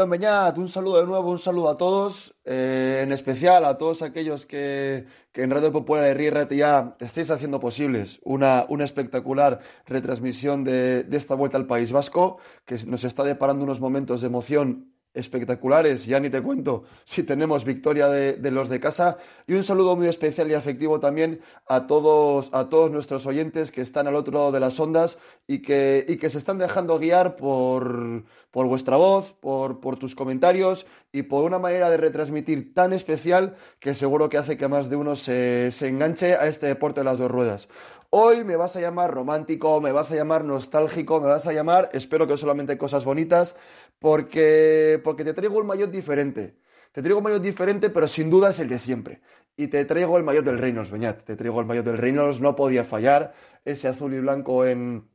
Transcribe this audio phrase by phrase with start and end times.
[0.00, 5.06] un saludo de nuevo, un saludo a todos, eh, en especial a todos aquellos que,
[5.34, 11.34] en Radio Popular de ya estéis haciendo posibles una, una espectacular retransmisión de, de esta
[11.34, 16.30] vuelta al País Vasco, que nos está deparando unos momentos de emoción espectaculares, ya ni
[16.30, 19.18] te cuento si tenemos victoria de, los de casa.
[19.46, 23.80] Y un saludo muy especial y afectivo también a todos, a todos nuestros oyentes que
[23.80, 27.36] están al otro lado de las ondas y que, y que se están dejando guiar
[27.36, 32.92] por, por vuestra voz, por, por tus comentarios y por una manera de retransmitir tan
[32.92, 37.00] especial que seguro que hace que más de uno se, se enganche a este deporte
[37.00, 37.68] de las dos ruedas.
[38.10, 41.90] Hoy me vas a llamar romántico, me vas a llamar nostálgico, me vas a llamar,
[41.92, 43.56] espero que solamente cosas bonitas,
[43.98, 46.56] porque, porque te traigo un maillot diferente.
[46.92, 49.20] Te traigo un maillot diferente, pero sin duda es el de siempre.
[49.56, 51.22] Y te traigo el maillot del Reynolds, Beñat.
[51.24, 53.34] Te traigo el maillot del Reynolds, no podía fallar.
[53.64, 55.08] Ese azul y blanco en,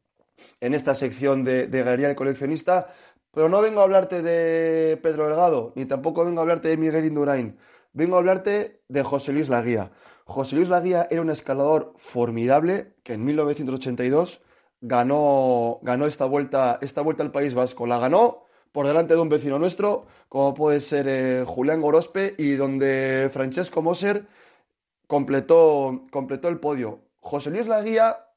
[0.59, 2.93] en esta sección de, de Galería del Coleccionista.
[3.33, 7.05] Pero no vengo a hablarte de Pedro Delgado, ni tampoco vengo a hablarte de Miguel
[7.05, 7.57] Indurain.
[7.91, 9.91] Vengo a hablarte de José Luis Laguía.
[10.25, 14.41] José Luis Laguía era un escalador formidable que en 1982
[14.81, 17.87] ganó, ganó esta, vuelta, esta vuelta al País Vasco.
[17.87, 22.53] La ganó por delante de un vecino nuestro, como puede ser eh, Julián Gorospe, y
[22.53, 24.27] donde Francesco Moser
[25.07, 26.99] completó, completó el podio.
[27.19, 28.27] José Luis Laguía,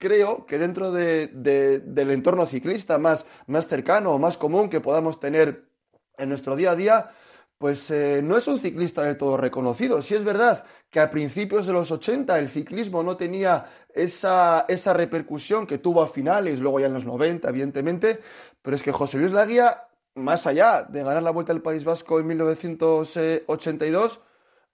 [0.00, 5.68] creo que dentro del entorno ciclista más, más cercano o más común que podamos tener
[6.16, 7.10] en nuestro día a día,
[7.58, 10.00] pues eh, no es un ciclista del todo reconocido.
[10.00, 14.94] Si es verdad que a principios de los 80 el ciclismo no tenía esa, esa
[14.94, 18.20] repercusión que tuvo a finales, luego ya en los 90, evidentemente,
[18.62, 19.84] pero es que José Luis Laguía,
[20.14, 24.20] más allá de ganar la Vuelta al País Vasco en 1982,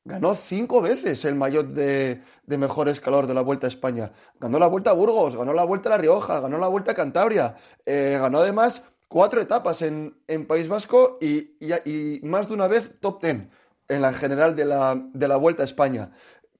[0.06, 4.12] ganó cinco veces el maillot de, mejor escalador de la Vuelta a España.
[4.38, 6.94] Ganó la Vuelta a Burgos, ganó la Vuelta a La Rioja, ganó la Vuelta a
[6.94, 10.14] Cantabria, eh, ganó además cuatro etapas en,
[10.46, 13.50] País Vasco y, más de una vez top ten
[13.88, 16.12] en la general de la, de la Vuelta a España.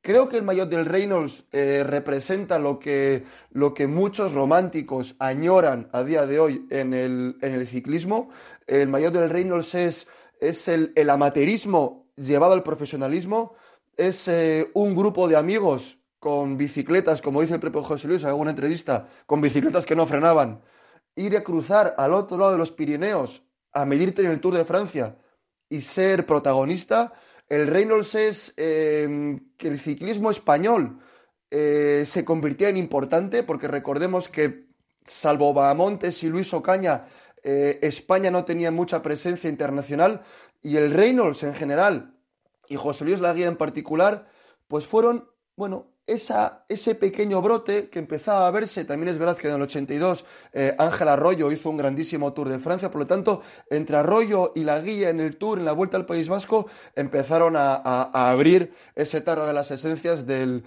[0.03, 5.89] Creo que el maillot del Reynolds eh, representa lo que, lo que muchos románticos añoran
[5.93, 8.31] a día de hoy en el, ciclismo.
[8.67, 10.09] El maillot del Reynolds es,
[10.41, 13.55] es el, el amateurismo llevado al profesionalismo.
[13.97, 18.29] Es eh, un grupo de amigos con bicicletas, como dice el propio José Luis en
[18.29, 20.61] alguna entrevista, con bicicletas que no frenaban.
[21.15, 24.65] Ir a cruzar al otro lado de los Pirineos, a medirte en el Tour de
[24.65, 25.17] Francia
[25.69, 27.13] y ser protagonista
[27.49, 30.99] el Reynolds es em, que el ciclismo español
[31.51, 34.67] eh, se convirtió en importante, porque recordemos que,
[35.05, 37.07] salvo Bahamontes y Luis Ocaña,
[37.45, 40.23] eh, España no tenía mucha presencia internacional
[40.67, 42.13] y el Reynolds en general
[42.69, 44.27] y José Luis Laguía en particular,
[44.67, 49.55] pues fueron, bueno, ese pequeño brote que empezaba a verse, también es verdad que en
[49.55, 53.97] el 82 eh, Ángel Arroyo hizo un grandísimo Tour de Francia, por lo tanto, entre
[53.97, 56.67] Arroyo y la guía en el Tour, en la Vuelta al País Vasco,
[56.97, 60.65] empezaron a, abrir ese tarro de las esencias del,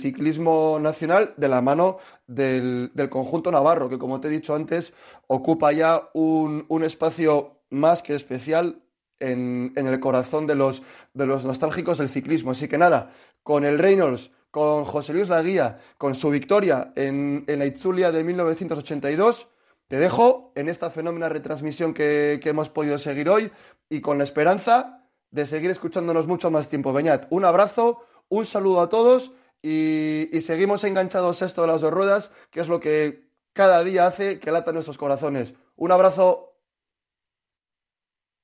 [0.00, 4.94] ciclismo nacional de la mano del, conjunto navarro, que como te he dicho antes,
[5.26, 8.81] ocupa ya un, espacio más que especial
[9.22, 10.82] en, el corazón de los,
[11.14, 12.50] de los nostálgicos del ciclismo.
[12.50, 13.12] Así que nada,
[13.42, 19.48] con el Reynolds con José Luis Laguía, con su victoria en, la Itzulia de 1982.
[19.88, 23.50] Te dejo en esta fenómena retransmisión que, hemos podido seguir hoy
[23.88, 26.92] y con la esperanza de seguir escuchándonos mucho más tiempo.
[26.92, 31.92] Beñat, un abrazo, un saludo a todos y, y, seguimos enganchados esto de las dos
[31.92, 35.54] ruedas, que es lo que cada día hace que latan nuestros corazones.
[35.76, 36.51] Un abrazo.